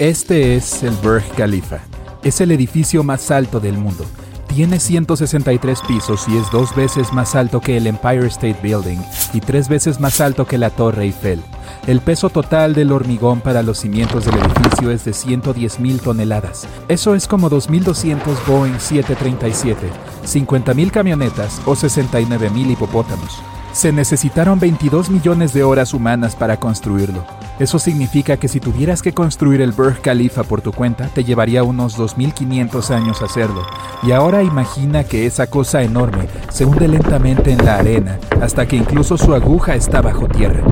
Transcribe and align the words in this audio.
Este 0.00 0.56
es 0.56 0.82
el 0.82 0.94
Burj 1.02 1.22
Khalifa. 1.36 1.80
Es 2.22 2.40
el 2.40 2.52
edificio 2.52 3.04
más 3.04 3.30
alto 3.30 3.60
del 3.60 3.76
mundo. 3.76 4.06
Tiene 4.48 4.80
163 4.80 5.82
pisos 5.86 6.26
y 6.26 6.38
es 6.38 6.50
dos 6.50 6.74
veces 6.74 7.12
más 7.12 7.34
alto 7.34 7.60
que 7.60 7.76
el 7.76 7.86
Empire 7.86 8.26
State 8.28 8.56
Building 8.62 8.98
y 9.34 9.40
tres 9.40 9.68
veces 9.68 10.00
más 10.00 10.22
alto 10.22 10.46
que 10.46 10.56
la 10.56 10.70
Torre 10.70 11.02
Eiffel. 11.02 11.42
El 11.86 12.00
peso 12.00 12.30
total 12.30 12.72
del 12.72 12.92
hormigón 12.92 13.42
para 13.42 13.62
los 13.62 13.80
cimientos 13.80 14.24
del 14.24 14.36
edificio 14.38 14.90
es 14.90 15.04
de 15.04 15.10
110.000 15.10 16.00
toneladas. 16.00 16.66
Eso 16.88 17.14
es 17.14 17.28
como 17.28 17.50
2.200 17.50 18.46
Boeing 18.46 18.80
737, 18.80 19.86
50.000 20.24 20.90
camionetas 20.90 21.60
o 21.66 21.72
69.000 21.72 22.70
hipopótamos. 22.70 23.42
Se 23.74 23.92
necesitaron 23.92 24.58
22 24.58 25.10
millones 25.10 25.52
de 25.52 25.62
horas 25.62 25.92
humanas 25.92 26.36
para 26.36 26.58
construirlo. 26.58 27.22
Eso 27.60 27.78
significa 27.78 28.38
que 28.38 28.48
si 28.48 28.58
tuvieras 28.58 29.02
que 29.02 29.12
construir 29.12 29.60
el 29.60 29.72
Burj 29.72 30.00
Khalifa 30.00 30.44
por 30.44 30.62
tu 30.62 30.72
cuenta, 30.72 31.08
te 31.08 31.24
llevaría 31.24 31.62
unos 31.62 31.98
2.500 31.98 32.90
años 32.90 33.20
hacerlo. 33.20 33.66
Y 34.02 34.12
ahora 34.12 34.42
imagina 34.42 35.04
que 35.04 35.26
esa 35.26 35.46
cosa 35.46 35.82
enorme 35.82 36.26
se 36.48 36.64
hunde 36.64 36.88
lentamente 36.88 37.52
en 37.52 37.62
la 37.62 37.76
arena 37.76 38.18
hasta 38.40 38.66
que 38.66 38.76
incluso 38.76 39.18
su 39.18 39.34
aguja 39.34 39.74
está 39.74 40.00
bajo 40.00 40.26
tierra. 40.26 40.64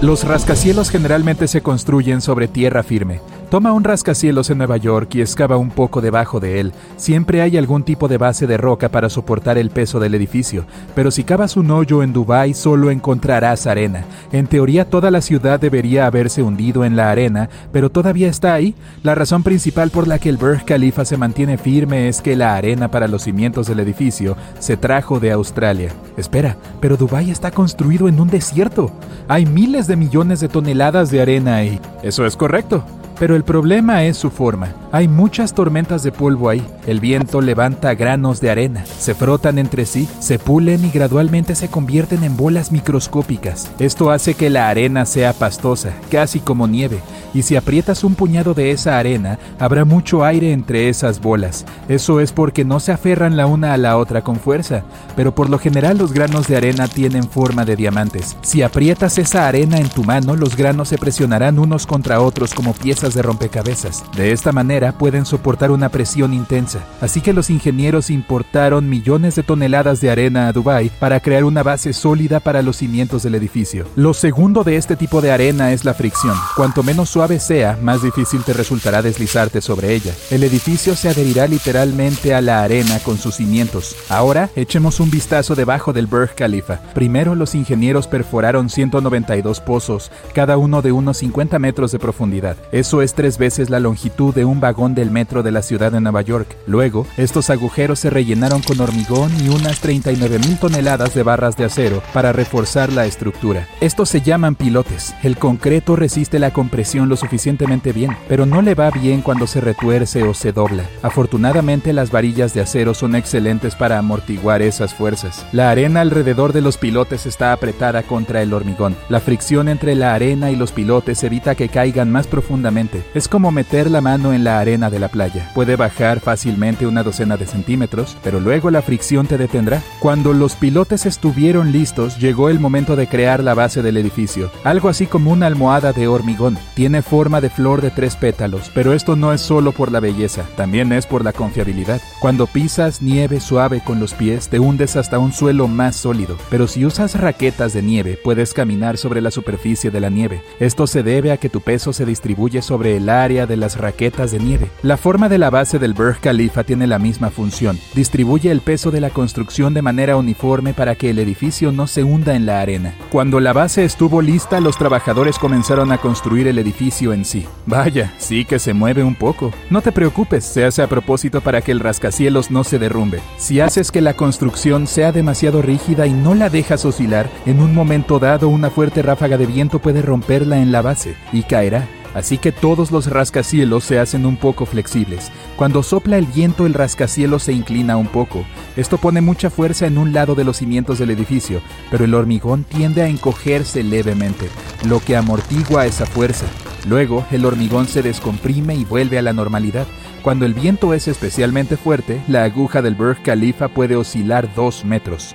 Los 0.00 0.22
rascacielos 0.22 0.90
generalmente 0.90 1.48
se 1.48 1.60
construyen 1.60 2.20
sobre 2.20 2.46
tierra 2.46 2.84
firme. 2.84 3.20
Toma 3.50 3.72
un 3.72 3.82
rascacielos 3.82 4.48
en 4.50 4.58
Nueva 4.58 4.76
York 4.76 5.16
y 5.16 5.22
excava 5.22 5.56
un 5.56 5.70
poco 5.70 6.00
debajo 6.00 6.38
de 6.38 6.60
él. 6.60 6.72
Siempre 6.96 7.42
hay 7.42 7.56
algún 7.56 7.82
tipo 7.82 8.06
de 8.06 8.16
base 8.16 8.46
de 8.46 8.56
roca 8.56 8.90
para 8.90 9.10
soportar 9.10 9.58
el 9.58 9.70
peso 9.70 9.98
del 9.98 10.14
edificio, 10.14 10.66
pero 10.94 11.10
si 11.10 11.24
cavas 11.24 11.56
un 11.56 11.68
hoyo 11.72 12.04
en 12.04 12.12
Dubái 12.12 12.54
solo 12.54 12.92
encontrarás 12.92 13.66
arena. 13.66 14.04
En 14.30 14.46
teoría 14.46 14.88
toda 14.88 15.10
la 15.10 15.20
ciudad 15.20 15.58
debería 15.58 16.06
haberse 16.06 16.44
hundido 16.44 16.84
en 16.84 16.94
la 16.94 17.10
arena, 17.10 17.50
pero 17.72 17.90
todavía 17.90 18.28
está 18.28 18.54
ahí. 18.54 18.76
La 19.02 19.16
razón 19.16 19.42
principal 19.42 19.90
por 19.90 20.06
la 20.06 20.20
que 20.20 20.28
el 20.28 20.36
Burj 20.36 20.64
Khalifa 20.64 21.04
se 21.04 21.16
mantiene 21.16 21.58
firme 21.58 22.06
es 22.06 22.20
que 22.20 22.36
la 22.36 22.54
arena 22.54 22.88
para 22.88 23.08
los 23.08 23.22
cimientos 23.22 23.66
del 23.66 23.80
edificio 23.80 24.36
se 24.60 24.76
trajo 24.76 25.18
de 25.18 25.32
Australia. 25.32 25.92
Espera, 26.16 26.56
pero 26.80 26.96
Dubái 26.96 27.32
está 27.32 27.50
construido 27.50 28.06
en 28.06 28.20
un 28.20 28.28
desierto. 28.28 28.92
Hay 29.26 29.44
miles 29.44 29.88
de 29.88 29.96
millones 29.96 30.38
de 30.38 30.48
toneladas 30.48 31.10
de 31.10 31.20
arena 31.20 31.56
ahí. 31.56 31.80
Eso 32.04 32.24
es 32.24 32.36
correcto. 32.36 32.84
Pero 33.20 33.36
el 33.36 33.44
problema 33.44 34.02
es 34.04 34.16
su 34.16 34.30
forma. 34.30 34.72
Hay 34.92 35.06
muchas 35.06 35.54
tormentas 35.54 36.02
de 36.02 36.10
polvo 36.10 36.48
ahí. 36.48 36.66
El 36.84 36.98
viento 36.98 37.40
levanta 37.40 37.94
granos 37.94 38.40
de 38.40 38.50
arena, 38.50 38.84
se 38.84 39.14
frotan 39.14 39.58
entre 39.58 39.86
sí, 39.86 40.08
se 40.18 40.40
pulen 40.40 40.84
y 40.84 40.90
gradualmente 40.90 41.54
se 41.54 41.68
convierten 41.68 42.24
en 42.24 42.36
bolas 42.36 42.72
microscópicas. 42.72 43.70
Esto 43.78 44.10
hace 44.10 44.34
que 44.34 44.50
la 44.50 44.68
arena 44.68 45.06
sea 45.06 45.32
pastosa, 45.32 45.92
casi 46.10 46.40
como 46.40 46.66
nieve, 46.66 46.98
y 47.32 47.42
si 47.42 47.54
aprietas 47.54 48.02
un 48.02 48.16
puñado 48.16 48.54
de 48.54 48.72
esa 48.72 48.98
arena, 48.98 49.38
habrá 49.60 49.84
mucho 49.84 50.24
aire 50.24 50.52
entre 50.52 50.88
esas 50.88 51.20
bolas. 51.20 51.64
Eso 51.88 52.18
es 52.18 52.32
porque 52.32 52.64
no 52.64 52.80
se 52.80 52.90
aferran 52.90 53.36
la 53.36 53.46
una 53.46 53.72
a 53.72 53.76
la 53.76 53.96
otra 53.96 54.22
con 54.22 54.36
fuerza, 54.36 54.82
pero 55.14 55.32
por 55.34 55.48
lo 55.48 55.60
general 55.60 55.98
los 55.98 56.12
granos 56.12 56.48
de 56.48 56.56
arena 56.56 56.88
tienen 56.88 57.22
forma 57.22 57.64
de 57.64 57.76
diamantes. 57.76 58.36
Si 58.42 58.62
aprietas 58.62 59.18
esa 59.18 59.46
arena 59.46 59.78
en 59.78 59.88
tu 59.88 60.02
mano, 60.02 60.34
los 60.34 60.56
granos 60.56 60.88
se 60.88 60.98
presionarán 60.98 61.60
unos 61.60 61.86
contra 61.86 62.20
otros 62.20 62.54
como 62.54 62.72
piezas 62.72 63.14
de 63.14 63.22
rompecabezas. 63.22 64.02
De 64.16 64.32
esta 64.32 64.50
manera 64.50 64.79
pueden 64.92 65.26
soportar 65.26 65.70
una 65.70 65.88
presión 65.88 66.34
intensa. 66.34 66.80
Así 67.00 67.20
que 67.20 67.32
los 67.32 67.50
ingenieros 67.50 68.10
importaron 68.10 68.88
millones 68.88 69.34
de 69.34 69.42
toneladas 69.42 70.00
de 70.00 70.10
arena 70.10 70.48
a 70.48 70.52
Dubái 70.52 70.90
para 70.98 71.20
crear 71.20 71.44
una 71.44 71.62
base 71.62 71.92
sólida 71.92 72.40
para 72.40 72.62
los 72.62 72.76
cimientos 72.76 73.22
del 73.22 73.34
edificio. 73.34 73.86
Lo 73.96 74.14
segundo 74.14 74.64
de 74.64 74.76
este 74.76 74.96
tipo 74.96 75.20
de 75.20 75.30
arena 75.30 75.72
es 75.72 75.84
la 75.84 75.94
fricción. 75.94 76.34
Cuanto 76.56 76.82
menos 76.82 77.10
suave 77.10 77.38
sea, 77.38 77.78
más 77.82 78.02
difícil 78.02 78.42
te 78.42 78.52
resultará 78.52 79.02
deslizarte 79.02 79.60
sobre 79.60 79.94
ella. 79.94 80.14
El 80.30 80.42
edificio 80.42 80.96
se 80.96 81.08
adherirá 81.08 81.46
literalmente 81.46 82.34
a 82.34 82.40
la 82.40 82.62
arena 82.62 82.98
con 83.00 83.18
sus 83.18 83.36
cimientos. 83.36 83.96
Ahora, 84.08 84.50
echemos 84.56 85.00
un 85.00 85.10
vistazo 85.10 85.54
debajo 85.54 85.92
del 85.92 86.06
Burj 86.06 86.34
Khalifa. 86.34 86.80
Primero, 86.94 87.34
los 87.34 87.54
ingenieros 87.54 88.06
perforaron 88.06 88.68
192 88.70 89.60
pozos, 89.60 90.10
cada 90.34 90.56
uno 90.56 90.82
de 90.82 90.92
unos 90.92 91.18
50 91.18 91.58
metros 91.58 91.92
de 91.92 91.98
profundidad. 91.98 92.56
Eso 92.72 93.02
es 93.02 93.14
tres 93.14 93.38
veces 93.38 93.70
la 93.70 93.80
longitud 93.80 94.34
de 94.34 94.44
un 94.44 94.60
vagón 94.60 94.69
del 94.70 95.10
metro 95.10 95.42
de 95.42 95.50
la 95.50 95.62
ciudad 95.62 95.90
de 95.90 96.00
Nueva 96.00 96.22
York. 96.22 96.56
Luego, 96.66 97.04
estos 97.16 97.50
agujeros 97.50 97.98
se 97.98 98.08
rellenaron 98.08 98.62
con 98.62 98.80
hormigón 98.80 99.32
y 99.44 99.48
unas 99.48 99.80
39 99.80 100.38
mil 100.38 100.58
toneladas 100.58 101.12
de 101.12 101.24
barras 101.24 101.56
de 101.56 101.64
acero 101.64 102.02
para 102.14 102.32
reforzar 102.32 102.92
la 102.92 103.04
estructura. 103.04 103.66
Estos 103.80 104.08
se 104.08 104.20
llaman 104.20 104.54
pilotes. 104.54 105.12
El 105.24 105.36
concreto 105.36 105.96
resiste 105.96 106.38
la 106.38 106.52
compresión 106.52 107.08
lo 107.08 107.16
suficientemente 107.16 107.92
bien, 107.92 108.16
pero 108.28 108.46
no 108.46 108.62
le 108.62 108.76
va 108.76 108.90
bien 108.90 109.22
cuando 109.22 109.48
se 109.48 109.60
retuerce 109.60 110.22
o 110.22 110.34
se 110.34 110.52
dobla. 110.52 110.84
Afortunadamente, 111.02 111.92
las 111.92 112.12
varillas 112.12 112.54
de 112.54 112.60
acero 112.60 112.94
son 112.94 113.16
excelentes 113.16 113.74
para 113.74 113.98
amortiguar 113.98 114.62
esas 114.62 114.94
fuerzas. 114.94 115.44
La 115.50 115.70
arena 115.70 116.00
alrededor 116.00 116.52
de 116.52 116.60
los 116.60 116.78
pilotes 116.78 117.26
está 117.26 117.52
apretada 117.52 118.04
contra 118.04 118.40
el 118.40 118.54
hormigón. 118.54 118.94
La 119.08 119.18
fricción 119.18 119.68
entre 119.68 119.96
la 119.96 120.14
arena 120.14 120.52
y 120.52 120.56
los 120.56 120.70
pilotes 120.70 121.22
evita 121.24 121.56
que 121.56 121.68
caigan 121.68 122.12
más 122.12 122.28
profundamente. 122.28 123.02
Es 123.14 123.26
como 123.26 123.50
meter 123.50 123.90
la 123.90 124.00
mano 124.00 124.32
en 124.32 124.44
la 124.44 124.59
arena 124.60 124.90
de 124.90 124.98
la 124.98 125.08
playa. 125.08 125.50
Puede 125.54 125.76
bajar 125.76 126.20
fácilmente 126.20 126.86
una 126.86 127.02
docena 127.02 127.36
de 127.36 127.46
centímetros, 127.46 128.16
pero 128.22 128.40
luego 128.40 128.70
la 128.70 128.82
fricción 128.82 129.26
te 129.26 129.38
detendrá. 129.38 129.82
Cuando 130.00 130.32
los 130.32 130.54
pilotes 130.54 131.06
estuvieron 131.06 131.72
listos, 131.72 132.18
llegó 132.18 132.48
el 132.48 132.60
momento 132.60 132.96
de 132.96 133.06
crear 133.06 133.42
la 133.42 133.54
base 133.54 133.82
del 133.82 133.96
edificio, 133.96 134.50
algo 134.64 134.88
así 134.88 135.06
como 135.06 135.30
una 135.30 135.46
almohada 135.46 135.92
de 135.92 136.06
hormigón. 136.06 136.58
Tiene 136.74 137.02
forma 137.02 137.40
de 137.40 137.50
flor 137.50 137.80
de 137.80 137.90
tres 137.90 138.16
pétalos, 138.16 138.70
pero 138.74 138.92
esto 138.92 139.16
no 139.16 139.32
es 139.32 139.40
solo 139.40 139.72
por 139.72 139.90
la 139.90 140.00
belleza, 140.00 140.44
también 140.56 140.92
es 140.92 141.06
por 141.06 141.24
la 141.24 141.32
confiabilidad. 141.32 142.00
Cuando 142.20 142.46
pisas 142.46 143.02
nieve 143.02 143.40
suave 143.40 143.80
con 143.84 144.00
los 144.00 144.14
pies, 144.14 144.48
te 144.48 144.58
hundes 144.58 144.96
hasta 144.96 145.18
un 145.18 145.32
suelo 145.32 145.68
más 145.68 145.96
sólido, 145.96 146.36
pero 146.50 146.66
si 146.66 146.84
usas 146.84 147.18
raquetas 147.18 147.72
de 147.72 147.82
nieve, 147.82 148.18
puedes 148.22 148.52
caminar 148.52 148.96
sobre 148.96 149.20
la 149.20 149.30
superficie 149.30 149.90
de 149.90 150.00
la 150.00 150.10
nieve. 150.10 150.42
Esto 150.58 150.86
se 150.86 151.02
debe 151.02 151.32
a 151.32 151.36
que 151.36 151.48
tu 151.48 151.60
peso 151.60 151.92
se 151.92 152.04
distribuye 152.04 152.62
sobre 152.62 152.96
el 152.96 153.08
área 153.08 153.46
de 153.46 153.56
las 153.56 153.76
raquetas 153.76 154.32
de 154.32 154.38
nieve. 154.38 154.49
La 154.82 154.96
forma 154.96 155.28
de 155.28 155.38
la 155.38 155.50
base 155.50 155.78
del 155.78 155.94
Burj 155.94 156.20
Khalifa 156.20 156.64
tiene 156.64 156.86
la 156.86 156.98
misma 156.98 157.30
función. 157.30 157.78
Distribuye 157.94 158.50
el 158.50 158.60
peso 158.60 158.90
de 158.90 159.00
la 159.00 159.10
construcción 159.10 159.74
de 159.74 159.82
manera 159.82 160.16
uniforme 160.16 160.72
para 160.72 160.94
que 160.94 161.10
el 161.10 161.18
edificio 161.18 161.72
no 161.72 161.86
se 161.86 162.02
hunda 162.02 162.34
en 162.34 162.46
la 162.46 162.60
arena. 162.60 162.94
Cuando 163.10 163.40
la 163.40 163.52
base 163.52 163.84
estuvo 163.84 164.22
lista, 164.22 164.60
los 164.60 164.76
trabajadores 164.76 165.38
comenzaron 165.38 165.92
a 165.92 165.98
construir 165.98 166.48
el 166.48 166.58
edificio 166.58 167.12
en 167.12 167.24
sí. 167.24 167.46
Vaya, 167.66 168.12
sí 168.18 168.44
que 168.44 168.58
se 168.58 168.74
mueve 168.74 169.04
un 169.04 169.14
poco. 169.14 169.52
No 169.68 169.82
te 169.82 169.92
preocupes, 169.92 170.44
se 170.44 170.64
hace 170.64 170.82
a 170.82 170.88
propósito 170.88 171.40
para 171.40 171.60
que 171.60 171.72
el 171.72 171.80
rascacielos 171.80 172.50
no 172.50 172.64
se 172.64 172.78
derrumbe. 172.78 173.20
Si 173.36 173.60
haces 173.60 173.90
que 173.90 174.00
la 174.00 174.14
construcción 174.14 174.86
sea 174.86 175.12
demasiado 175.12 175.62
rígida 175.62 176.06
y 176.06 176.12
no 176.12 176.34
la 176.34 176.50
dejas 176.50 176.84
oscilar, 176.84 177.28
en 177.46 177.60
un 177.60 177.74
momento 177.74 178.18
dado 178.18 178.48
una 178.48 178.70
fuerte 178.70 179.02
ráfaga 179.02 179.36
de 179.36 179.46
viento 179.46 179.78
puede 179.78 180.02
romperla 180.02 180.58
en 180.58 180.72
la 180.72 180.82
base 180.82 181.14
y 181.32 181.42
caerá. 181.42 181.86
Así 182.14 182.38
que 182.38 182.52
todos 182.52 182.90
los 182.90 183.06
rascacielos 183.06 183.84
se 183.84 183.98
hacen 183.98 184.26
un 184.26 184.36
poco 184.36 184.66
flexibles. 184.66 185.30
Cuando 185.56 185.82
sopla 185.82 186.18
el 186.18 186.26
viento 186.26 186.66
el 186.66 186.74
rascacielos 186.74 187.44
se 187.44 187.52
inclina 187.52 187.96
un 187.96 188.08
poco. 188.08 188.44
Esto 188.76 188.98
pone 188.98 189.20
mucha 189.20 189.50
fuerza 189.50 189.86
en 189.86 189.98
un 189.98 190.12
lado 190.12 190.34
de 190.34 190.44
los 190.44 190.56
cimientos 190.56 190.98
del 190.98 191.10
edificio, 191.10 191.60
pero 191.90 192.04
el 192.04 192.14
hormigón 192.14 192.64
tiende 192.64 193.02
a 193.02 193.08
encogerse 193.08 193.82
levemente, 193.82 194.48
lo 194.86 195.00
que 195.00 195.16
amortigua 195.16 195.86
esa 195.86 196.06
fuerza. 196.06 196.46
Luego 196.88 197.24
el 197.30 197.44
hormigón 197.44 197.86
se 197.86 198.02
descomprime 198.02 198.74
y 198.74 198.84
vuelve 198.84 199.18
a 199.18 199.22
la 199.22 199.32
normalidad. 199.32 199.86
Cuando 200.22 200.46
el 200.46 200.54
viento 200.54 200.94
es 200.94 201.08
especialmente 201.08 201.76
fuerte, 201.76 202.20
la 202.28 202.44
aguja 202.44 202.82
del 202.82 202.94
Burj 202.94 203.22
Khalifa 203.22 203.68
puede 203.68 203.96
oscilar 203.96 204.52
dos 204.54 204.84
metros. 204.84 205.34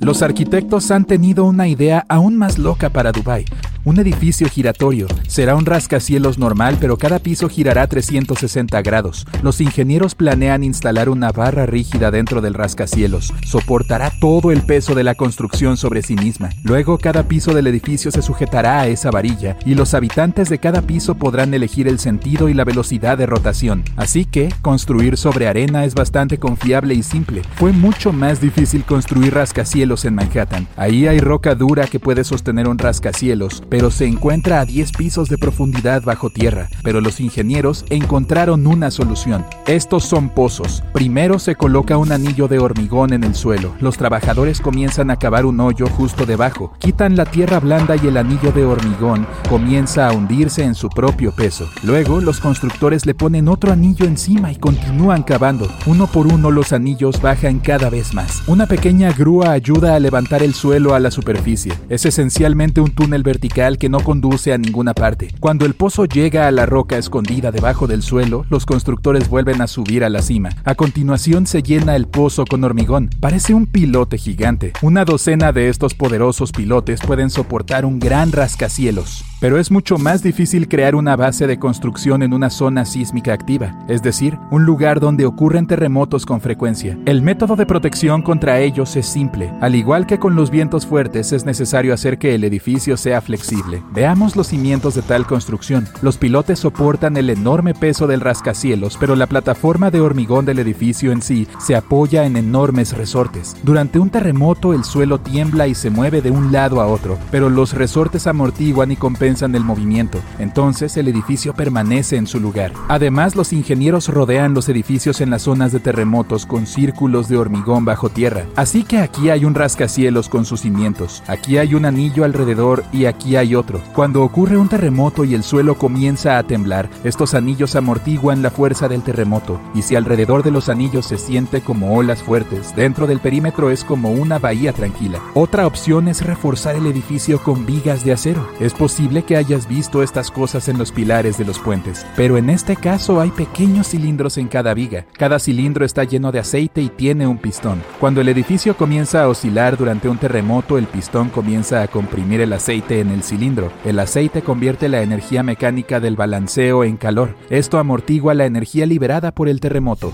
Los 0.00 0.22
arquitectos 0.22 0.90
han 0.90 1.04
tenido 1.04 1.44
una 1.44 1.68
idea 1.68 2.04
aún 2.08 2.36
más 2.36 2.58
loca 2.58 2.90
para 2.90 3.12
Dubái. 3.12 3.44
Un 3.86 4.00
edificio 4.00 4.48
giratorio. 4.48 5.06
Será 5.28 5.54
un 5.54 5.64
rascacielos 5.64 6.38
normal, 6.38 6.76
pero 6.80 6.96
cada 6.96 7.20
piso 7.20 7.48
girará 7.48 7.86
360 7.86 8.82
grados. 8.82 9.24
Los 9.44 9.60
ingenieros 9.60 10.16
planean 10.16 10.64
instalar 10.64 11.08
una 11.08 11.30
barra 11.30 11.66
rígida 11.66 12.10
dentro 12.10 12.40
del 12.40 12.54
rascacielos. 12.54 13.32
Soportará 13.44 14.10
todo 14.20 14.50
el 14.50 14.62
peso 14.62 14.96
de 14.96 15.04
la 15.04 15.14
construcción 15.14 15.76
sobre 15.76 16.02
sí 16.02 16.16
misma. 16.16 16.50
Luego, 16.64 16.98
cada 16.98 17.28
piso 17.28 17.54
del 17.54 17.68
edificio 17.68 18.10
se 18.10 18.22
sujetará 18.22 18.80
a 18.80 18.88
esa 18.88 19.12
varilla 19.12 19.56
y 19.64 19.76
los 19.76 19.94
habitantes 19.94 20.48
de 20.48 20.58
cada 20.58 20.82
piso 20.82 21.14
podrán 21.14 21.54
elegir 21.54 21.86
el 21.86 22.00
sentido 22.00 22.48
y 22.48 22.54
la 22.54 22.64
velocidad 22.64 23.16
de 23.16 23.26
rotación. 23.26 23.84
Así 23.94 24.24
que, 24.24 24.52
construir 24.62 25.16
sobre 25.16 25.46
arena 25.46 25.84
es 25.84 25.94
bastante 25.94 26.38
confiable 26.38 26.94
y 26.94 27.04
simple. 27.04 27.42
Fue 27.54 27.70
mucho 27.70 28.12
más 28.12 28.40
difícil 28.40 28.82
construir 28.82 29.34
rascacielos 29.34 30.04
en 30.06 30.16
Manhattan. 30.16 30.66
Ahí 30.76 31.06
hay 31.06 31.20
roca 31.20 31.54
dura 31.54 31.86
que 31.86 32.00
puede 32.00 32.24
sostener 32.24 32.66
un 32.66 32.78
rascacielos, 32.78 33.62
pero 33.68 33.75
se 33.90 34.06
encuentra 34.06 34.60
a 34.60 34.64
10 34.64 34.92
pisos 34.92 35.28
de 35.28 35.38
profundidad 35.38 36.02
bajo 36.02 36.30
tierra. 36.30 36.68
Pero 36.82 37.00
los 37.00 37.20
ingenieros 37.20 37.84
encontraron 37.90 38.66
una 38.66 38.90
solución. 38.90 39.44
Estos 39.66 40.04
son 40.04 40.30
pozos. 40.30 40.82
Primero 40.92 41.38
se 41.38 41.54
coloca 41.54 41.98
un 41.98 42.10
anillo 42.10 42.48
de 42.48 42.58
hormigón 42.58 43.12
en 43.12 43.22
el 43.22 43.34
suelo. 43.34 43.74
Los 43.80 43.98
trabajadores 43.98 44.60
comienzan 44.60 45.10
a 45.10 45.16
cavar 45.16 45.44
un 45.44 45.60
hoyo 45.60 45.86
justo 45.88 46.24
debajo. 46.24 46.72
Quitan 46.78 47.16
la 47.16 47.26
tierra 47.26 47.60
blanda 47.60 47.96
y 47.96 48.06
el 48.06 48.16
anillo 48.16 48.50
de 48.50 48.64
hormigón 48.64 49.26
comienza 49.48 50.08
a 50.08 50.12
hundirse 50.12 50.64
en 50.64 50.74
su 50.74 50.88
propio 50.88 51.32
peso. 51.32 51.68
Luego 51.82 52.20
los 52.20 52.40
constructores 52.40 53.04
le 53.04 53.14
ponen 53.14 53.48
otro 53.48 53.72
anillo 53.72 54.06
encima 54.06 54.50
y 54.50 54.56
continúan 54.56 55.22
cavando. 55.22 55.68
Uno 55.84 56.06
por 56.06 56.26
uno 56.26 56.50
los 56.50 56.72
anillos 56.72 57.20
bajan 57.20 57.58
cada 57.58 57.90
vez 57.90 58.14
más. 58.14 58.42
Una 58.46 58.66
pequeña 58.66 59.12
grúa 59.12 59.52
ayuda 59.52 59.94
a 59.94 60.00
levantar 60.00 60.42
el 60.42 60.54
suelo 60.54 60.94
a 60.94 61.00
la 61.00 61.10
superficie. 61.10 61.74
Es 61.88 62.06
esencialmente 62.06 62.80
un 62.80 62.92
túnel 62.92 63.22
vertical 63.22 63.65
que 63.74 63.88
no 63.88 64.00
conduce 64.00 64.52
a 64.52 64.58
ninguna 64.58 64.94
parte. 64.94 65.34
Cuando 65.40 65.66
el 65.66 65.74
pozo 65.74 66.04
llega 66.04 66.46
a 66.46 66.52
la 66.52 66.64
roca 66.64 66.96
escondida 66.96 67.50
debajo 67.50 67.86
del 67.86 68.02
suelo, 68.02 68.46
los 68.48 68.64
constructores 68.64 69.28
vuelven 69.28 69.60
a 69.60 69.66
subir 69.66 70.04
a 70.04 70.08
la 70.08 70.22
cima. 70.22 70.50
A 70.64 70.76
continuación 70.76 71.46
se 71.46 71.62
llena 71.62 71.96
el 71.96 72.06
pozo 72.06 72.44
con 72.44 72.62
hormigón. 72.62 73.10
Parece 73.20 73.52
un 73.52 73.66
pilote 73.66 74.18
gigante. 74.18 74.72
Una 74.80 75.04
docena 75.04 75.52
de 75.52 75.68
estos 75.68 75.94
poderosos 75.94 76.52
pilotes 76.52 77.00
pueden 77.00 77.30
soportar 77.30 77.84
un 77.84 77.98
gran 77.98 78.30
rascacielos. 78.30 79.24
Pero 79.38 79.58
es 79.58 79.70
mucho 79.70 79.98
más 79.98 80.22
difícil 80.22 80.66
crear 80.66 80.94
una 80.94 81.14
base 81.14 81.46
de 81.46 81.58
construcción 81.58 82.22
en 82.22 82.32
una 82.32 82.48
zona 82.48 82.86
sísmica 82.86 83.34
activa, 83.34 83.76
es 83.86 84.02
decir, 84.02 84.38
un 84.50 84.64
lugar 84.64 84.98
donde 84.98 85.26
ocurren 85.26 85.66
terremotos 85.66 86.24
con 86.24 86.40
frecuencia. 86.40 86.98
El 87.04 87.20
método 87.20 87.54
de 87.54 87.66
protección 87.66 88.22
contra 88.22 88.60
ellos 88.60 88.96
es 88.96 89.04
simple. 89.04 89.52
Al 89.60 89.74
igual 89.74 90.06
que 90.06 90.18
con 90.18 90.36
los 90.36 90.50
vientos 90.50 90.86
fuertes, 90.86 91.32
es 91.32 91.44
necesario 91.44 91.92
hacer 91.92 92.16
que 92.16 92.34
el 92.34 92.44
edificio 92.44 92.96
sea 92.96 93.20
flexible. 93.20 93.82
Veamos 93.92 94.36
los 94.36 94.46
cimientos 94.46 94.94
de 94.94 95.02
tal 95.02 95.26
construcción. 95.26 95.86
Los 96.00 96.16
pilotes 96.16 96.60
soportan 96.60 97.18
el 97.18 97.28
enorme 97.28 97.74
peso 97.74 98.06
del 98.06 98.22
rascacielos, 98.22 98.96
pero 98.98 99.16
la 99.16 99.26
plataforma 99.26 99.90
de 99.90 100.00
hormigón 100.00 100.46
del 100.46 100.60
edificio 100.60 101.12
en 101.12 101.20
sí 101.20 101.46
se 101.58 101.76
apoya 101.76 102.24
en 102.24 102.38
enormes 102.38 102.96
resortes. 102.96 103.54
Durante 103.62 103.98
un 103.98 104.08
terremoto 104.08 104.72
el 104.72 104.84
suelo 104.84 105.18
tiembla 105.18 105.66
y 105.68 105.74
se 105.74 105.90
mueve 105.90 106.22
de 106.22 106.30
un 106.30 106.52
lado 106.52 106.80
a 106.80 106.86
otro, 106.86 107.18
pero 107.30 107.50
los 107.50 107.74
resortes 107.74 108.26
amortiguan 108.26 108.92
y 108.92 108.96
compensan 108.96 109.26
el 109.42 109.64
movimiento, 109.64 110.18
entonces 110.38 110.96
el 110.96 111.08
edificio 111.08 111.54
permanece 111.54 112.16
en 112.16 112.26
su 112.26 112.40
lugar. 112.40 112.72
Además, 112.88 113.36
los 113.36 113.52
ingenieros 113.52 114.08
rodean 114.08 114.54
los 114.54 114.68
edificios 114.68 115.20
en 115.20 115.30
las 115.30 115.42
zonas 115.42 115.72
de 115.72 115.80
terremotos 115.80 116.46
con 116.46 116.66
círculos 116.66 117.28
de 117.28 117.36
hormigón 117.36 117.84
bajo 117.84 118.08
tierra. 118.08 118.46
Así 118.56 118.82
que 118.82 118.98
aquí 118.98 119.30
hay 119.30 119.44
un 119.44 119.54
rascacielos 119.54 120.28
con 120.28 120.44
sus 120.44 120.62
cimientos, 120.62 121.22
aquí 121.26 121.58
hay 121.58 121.74
un 121.74 121.84
anillo 121.84 122.24
alrededor 122.24 122.84
y 122.92 123.04
aquí 123.04 123.36
hay 123.36 123.54
otro. 123.54 123.80
Cuando 123.94 124.22
ocurre 124.22 124.56
un 124.56 124.68
terremoto 124.68 125.24
y 125.24 125.34
el 125.34 125.42
suelo 125.42 125.76
comienza 125.76 126.38
a 126.38 126.42
temblar, 126.42 126.88
estos 127.04 127.34
anillos 127.34 127.76
amortiguan 127.76 128.42
la 128.42 128.50
fuerza 128.50 128.88
del 128.88 129.02
terremoto, 129.02 129.60
y 129.74 129.82
si 129.82 129.96
alrededor 129.96 130.42
de 130.42 130.50
los 130.50 130.68
anillos 130.68 131.06
se 131.06 131.18
siente 131.18 131.60
como 131.60 131.94
olas 131.96 132.22
fuertes, 132.22 132.74
dentro 132.74 133.06
del 133.06 133.20
perímetro 133.20 133.70
es 133.70 133.84
como 133.84 134.10
una 134.10 134.38
bahía 134.38 134.72
tranquila. 134.72 135.20
Otra 135.34 135.66
opción 135.66 136.08
es 136.08 136.24
reforzar 136.24 136.76
el 136.76 136.86
edificio 136.86 137.42
con 137.42 137.66
vigas 137.66 138.04
de 138.04 138.12
acero. 138.12 138.48
Es 138.60 138.72
posible 138.72 139.15
que 139.22 139.36
hayas 139.36 139.68
visto 139.68 140.02
estas 140.02 140.30
cosas 140.30 140.68
en 140.68 140.78
los 140.78 140.92
pilares 140.92 141.38
de 141.38 141.44
los 141.44 141.58
puentes, 141.58 142.06
pero 142.16 142.36
en 142.36 142.50
este 142.50 142.76
caso 142.76 143.20
hay 143.20 143.30
pequeños 143.30 143.88
cilindros 143.88 144.38
en 144.38 144.48
cada 144.48 144.74
viga. 144.74 145.06
Cada 145.16 145.38
cilindro 145.38 145.84
está 145.84 146.04
lleno 146.04 146.32
de 146.32 146.38
aceite 146.38 146.82
y 146.82 146.88
tiene 146.88 147.26
un 147.26 147.38
pistón. 147.38 147.82
Cuando 148.00 148.20
el 148.20 148.28
edificio 148.28 148.76
comienza 148.76 149.22
a 149.22 149.28
oscilar 149.28 149.76
durante 149.76 150.08
un 150.08 150.18
terremoto, 150.18 150.78
el 150.78 150.86
pistón 150.86 151.28
comienza 151.28 151.82
a 151.82 151.88
comprimir 151.88 152.40
el 152.40 152.52
aceite 152.52 153.00
en 153.00 153.10
el 153.10 153.22
cilindro. 153.22 153.72
El 153.84 153.98
aceite 153.98 154.42
convierte 154.42 154.88
la 154.88 155.02
energía 155.02 155.42
mecánica 155.42 156.00
del 156.00 156.16
balanceo 156.16 156.84
en 156.84 156.96
calor. 156.96 157.34
Esto 157.50 157.78
amortigua 157.78 158.34
la 158.34 158.46
energía 158.46 158.86
liberada 158.86 159.32
por 159.32 159.48
el 159.48 159.60
terremoto. 159.60 160.12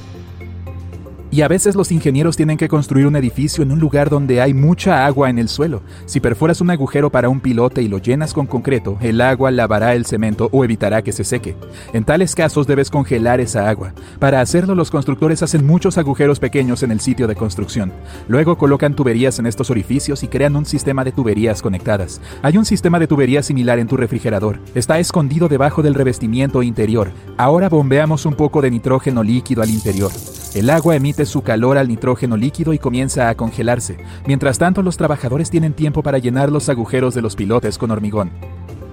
Y 1.32 1.40
a 1.40 1.48
veces 1.48 1.74
los 1.74 1.90
ingenieros 1.90 2.36
tienen 2.36 2.58
que 2.58 2.68
construir 2.68 3.06
un 3.06 3.16
edificio 3.16 3.62
en 3.62 3.72
un 3.72 3.80
lugar 3.80 4.10
donde 4.10 4.42
hay 4.42 4.52
mucha 4.52 5.06
agua 5.06 5.30
en 5.30 5.38
el 5.38 5.48
suelo. 5.48 5.80
Si 6.04 6.20
perforas 6.20 6.60
un 6.60 6.68
agujero 6.68 7.08
para 7.08 7.30
un 7.30 7.40
pilote 7.40 7.80
y 7.80 7.88
lo 7.88 7.96
llenas 7.96 8.34
con 8.34 8.46
concreto, 8.46 8.98
el 9.00 9.18
agua 9.22 9.50
lavará 9.50 9.94
el 9.94 10.04
cemento 10.04 10.50
o 10.52 10.62
evitará 10.62 11.00
que 11.00 11.10
se 11.10 11.24
seque. 11.24 11.56
En 11.94 12.04
tales 12.04 12.34
casos 12.34 12.66
debes 12.66 12.90
congelar 12.90 13.40
esa 13.40 13.70
agua. 13.70 13.94
Para 14.18 14.42
hacerlo 14.42 14.74
los 14.74 14.90
constructores 14.90 15.42
hacen 15.42 15.66
muchos 15.66 15.96
agujeros 15.96 16.38
pequeños 16.38 16.82
en 16.82 16.90
el 16.90 17.00
sitio 17.00 17.26
de 17.26 17.34
construcción. 17.34 17.94
Luego 18.28 18.58
colocan 18.58 18.94
tuberías 18.94 19.38
en 19.38 19.46
estos 19.46 19.70
orificios 19.70 20.22
y 20.22 20.28
crean 20.28 20.54
un 20.54 20.66
sistema 20.66 21.02
de 21.02 21.12
tuberías 21.12 21.62
conectadas. 21.62 22.20
Hay 22.42 22.58
un 22.58 22.66
sistema 22.66 22.98
de 22.98 23.06
tuberías 23.06 23.46
similar 23.46 23.78
en 23.78 23.88
tu 23.88 23.96
refrigerador. 23.96 24.58
Está 24.74 24.98
escondido 24.98 25.48
debajo 25.48 25.82
del 25.82 25.94
revestimiento 25.94 26.62
interior. 26.62 27.10
Ahora 27.38 27.70
bombeamos 27.70 28.26
un 28.26 28.34
poco 28.34 28.60
de 28.60 28.70
nitrógeno 28.70 29.22
líquido 29.22 29.62
al 29.62 29.70
interior. 29.70 30.12
El 30.54 30.68
agua 30.68 30.96
emite 30.96 31.24
su 31.24 31.40
calor 31.40 31.78
al 31.78 31.88
nitrógeno 31.88 32.36
líquido 32.36 32.74
y 32.74 32.78
comienza 32.78 33.30
a 33.30 33.34
congelarse. 33.34 33.96
Mientras 34.26 34.58
tanto, 34.58 34.82
los 34.82 34.98
trabajadores 34.98 35.48
tienen 35.48 35.72
tiempo 35.72 36.02
para 36.02 36.18
llenar 36.18 36.52
los 36.52 36.68
agujeros 36.68 37.14
de 37.14 37.22
los 37.22 37.36
pilotes 37.36 37.78
con 37.78 37.90
hormigón. 37.90 38.30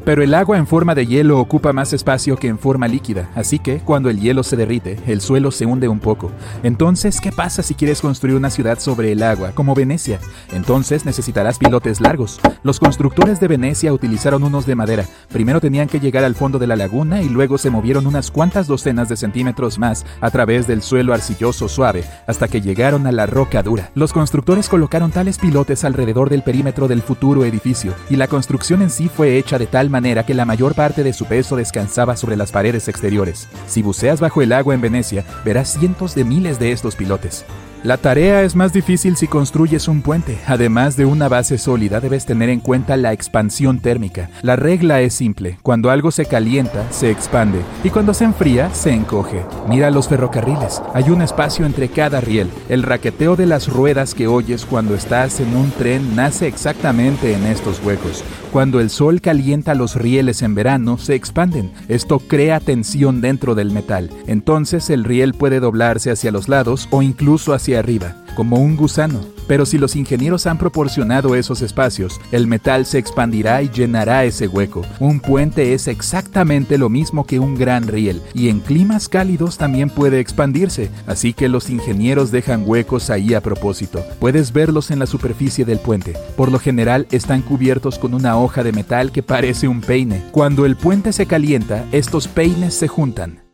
Pero 0.10 0.24
el 0.24 0.34
agua 0.34 0.58
en 0.58 0.66
forma 0.66 0.96
de 0.96 1.06
hielo 1.06 1.39
ocupa 1.39 1.72
más 1.72 1.94
espacio 1.94 2.36
que 2.36 2.48
en 2.48 2.58
forma 2.58 2.88
líquida, 2.88 3.30
así 3.36 3.60
que 3.60 3.78
cuando 3.78 4.10
el 4.10 4.20
hielo 4.20 4.42
se 4.42 4.56
derrite, 4.56 4.98
el 5.06 5.22
suelo 5.22 5.51
se 5.51 5.68
hunde 5.68 5.88
un 5.88 6.00
poco. 6.00 6.32
Entonces, 6.63 7.22
¿qué 7.22 7.32
pasa 7.32 7.62
si 7.62 7.75
quieres 7.75 8.01
construir 8.01 8.36
una 8.36 8.50
ciudad 8.50 8.80
sobre 8.80 9.12
el 9.12 9.22
agua, 9.22 9.51
como 9.51 9.75
Venecia? 9.75 10.20
Entonces 10.51 11.06
necesitarás 11.06 11.60
pilotes 11.60 12.01
largos. 12.01 12.39
Los 12.63 12.80
constructores 12.80 13.39
de 13.39 13.50
Venecia 13.50 13.94
utilizaron 13.94 14.42
unos 14.42 14.66
de 14.66 14.74
madera. 14.74 15.06
Primero 15.32 15.62
tenían 15.62 15.88
que 15.88 16.00
llegar 16.00 16.24
al 16.24 16.34
fondo 16.34 16.58
de 16.58 16.66
la 16.66 16.75
laguna 16.75 17.22
y 17.22 17.30
luego 17.30 17.60
se 17.60 17.70
movieron 17.70 18.08
unas 18.08 18.32
cuantas 18.32 18.66
docenas 18.66 19.10
de 19.10 19.16
centímetros 19.16 19.78
más 19.78 20.08
a 20.22 20.32
través 20.32 20.66
del 20.66 20.82
suelo 20.82 21.13
arcilloso 21.13 21.70
suave 21.70 22.04
hasta 22.25 22.48
que 22.48 22.62
llegaron 22.62 23.06
a 23.06 23.12
la 23.12 23.28
roca 23.28 23.62
dura. 23.62 23.92
Los 23.94 24.12
constructores 24.12 24.70
colocaron 24.70 25.12
tales 25.12 25.38
pilotes 25.38 25.84
alrededor 25.84 26.32
del 26.32 26.42
perímetro 26.42 26.88
del 26.88 27.04
futuro 27.04 27.46
edificio 27.46 27.94
y 28.10 28.16
la 28.16 28.28
construcción 28.28 28.82
en 28.82 28.89
sí 28.89 29.08
fue 29.08 29.38
hecha 29.38 29.60
de 29.60 29.68
tal 29.68 29.92
manera 29.92 29.99
manera 30.00 30.25
que 30.25 30.34
la 30.34 30.46
mayor 30.46 30.75
parte 30.75 31.03
de 31.03 31.12
su 31.12 31.25
peso 31.25 31.58
descansaba 31.58 32.15
sobre 32.15 32.38
las 32.38 32.51
paredes 32.53 32.88
exteriores. 32.88 33.50
Si 33.68 33.82
buceas 33.82 34.22
bajo 34.22 34.41
el 34.41 34.53
agua 34.53 34.74
en 34.74 34.79
Venecia, 34.79 35.25
verás 35.44 35.74
cientos 35.77 36.15
de 36.15 36.24
miles 36.24 36.58
de 36.58 36.72
estos 36.72 36.96
pilotes. 36.96 37.46
La 37.82 37.96
tarea 37.96 38.44
es 38.44 38.58
más 38.58 38.74
difícil 38.74 39.16
si 39.16 39.28
construyes 39.28 39.88
un 39.88 40.02
puente. 40.02 40.38
Además 40.48 40.98
de 40.98 41.06
una 41.06 41.30
base 41.30 41.58
sólida, 41.58 42.02
debes 42.02 42.26
tener 42.26 42.50
en 42.50 42.60
cuenta 42.60 42.98
la 42.98 43.14
expansión 43.14 43.80
térmica. 43.80 44.30
La 44.42 44.58
regla 44.58 45.00
es 45.00 45.14
simple. 45.14 45.60
Cuando 45.64 45.90
algo 45.90 46.12
se 46.12 46.26
calienta, 46.26 46.92
se 46.92 47.10
expande. 47.10 47.62
Y 47.86 47.90
cuando 47.90 48.14
se 48.14 48.26
enfría, 48.26 48.70
se 48.74 48.92
encoge. 48.92 49.46
Mira 49.70 49.92
los 49.92 50.10
ferrocarriles. 50.10 50.82
Hay 50.94 51.10
un 51.10 51.22
espacio 51.22 51.66
entre 51.66 51.88
cada 51.88 52.20
riel. 52.20 52.50
El 52.68 52.84
raqueteo 52.84 53.38
de 53.38 53.46
las 53.46 53.70
ruedas 53.70 54.14
que 54.14 54.28
oyes 54.28 54.66
cuando 54.66 54.94
estás 54.94 55.40
en 55.40 55.56
un 55.56 55.72
tren 55.72 56.18
nace 56.18 56.48
exactamente 56.48 57.34
en 57.34 57.46
estos 57.46 57.82
huecos. 57.82 58.26
Cuando 58.52 58.82
el 58.82 58.90
sol 58.90 59.22
calienta 59.22 59.76
los 59.76 59.96
rieles 59.96 60.42
en 60.42 60.56
verano, 60.56 60.98
se 60.98 61.14
expanden. 61.14 61.72
Esto 61.88 62.20
crea 62.20 62.60
tensión 62.60 63.22
dentro 63.22 63.54
del 63.56 63.72
metal. 63.72 64.10
Entonces 64.26 64.90
el 64.90 65.04
riel 65.06 65.34
puede 65.34 65.60
doblarse 65.60 66.10
hacia 66.10 66.32
los 66.32 66.50
lados 66.50 66.88
o 66.90 67.04
incluso 67.04 67.54
arriba. 67.78 68.16
como 68.40 68.58
un 68.58 68.78
gusano. 68.78 69.20
Pero 69.50 69.66
si 69.66 69.78
los 69.78 69.98
ingenieros 69.98 70.46
han 70.46 70.58
proporcionado 70.58 71.36
esos 71.36 71.62
espacios, 71.62 72.22
el 72.32 72.48
metal 72.48 72.86
se 72.86 73.00
expandirá 73.00 73.62
y 73.62 73.70
llenará 73.70 74.24
ese 74.24 74.48
hueco. 74.48 74.84
Un 75.02 75.20
puente 75.20 75.74
es 75.74 75.90
exactamente 75.90 76.78
lo 76.78 76.88
mismo 76.88 77.26
que 77.26 77.40
un 77.40 77.56
gran 77.56 77.88
riel, 77.88 78.22
y 78.34 78.48
en 78.48 78.62
climas 78.62 79.10
cálidos 79.10 79.58
también 79.58 79.90
puede 79.90 80.22
expandirse, 80.22 80.90
así 81.06 81.34
que 81.34 81.50
los 81.50 81.70
ingenieros 81.70 82.32
dejan 82.32 82.64
huecos 82.66 83.10
ahí 83.10 83.34
a 83.34 83.42
propósito. 83.42 84.06
Puedes 84.20 84.54
verlos 84.54 84.90
en 84.90 85.00
la 85.00 85.06
superficie 85.06 85.66
del 85.66 85.80
puente. 85.80 86.14
Por 86.38 86.50
lo 86.50 86.60
general 86.60 87.08
están 87.12 87.42
cubiertos 87.42 88.00
con 88.00 88.14
una 88.14 88.38
hoja 88.38 88.64
de 88.64 88.72
metal 88.72 89.12
que 89.12 89.24
parece 89.24 89.68
un 89.68 89.82
peine. 89.82 90.24
Cuando 90.32 90.66
el 90.66 90.78
puente 90.78 91.12
se 91.12 91.26
calienta, 91.26 91.84
estos 91.92 92.30
peines 92.30 92.74
se 92.74 92.88
juntan. 92.88 93.49